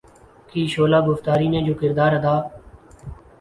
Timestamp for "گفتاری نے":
1.07-1.59